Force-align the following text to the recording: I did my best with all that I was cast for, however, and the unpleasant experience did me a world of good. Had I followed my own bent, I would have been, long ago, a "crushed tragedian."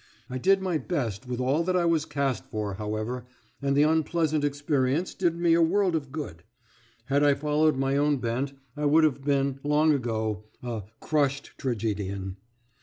I 0.31 0.39
did 0.39 0.63
my 0.63 0.79
best 0.79 1.27
with 1.27 1.39
all 1.39 1.63
that 1.63 1.75
I 1.77 1.85
was 1.85 2.05
cast 2.05 2.45
for, 2.47 2.73
however, 2.73 3.23
and 3.61 3.77
the 3.77 3.83
unpleasant 3.83 4.43
experience 4.43 5.13
did 5.13 5.35
me 5.37 5.53
a 5.53 5.61
world 5.61 5.95
of 5.95 6.11
good. 6.11 6.41
Had 7.05 7.23
I 7.23 7.35
followed 7.35 7.77
my 7.77 7.97
own 7.97 8.17
bent, 8.17 8.53
I 8.75 8.85
would 8.85 9.03
have 9.03 9.23
been, 9.23 9.59
long 9.63 9.93
ago, 9.93 10.45
a 10.63 10.81
"crushed 11.01 11.51
tragedian." 11.59 12.37